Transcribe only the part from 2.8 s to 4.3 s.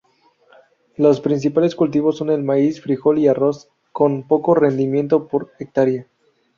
frijol y arroz, con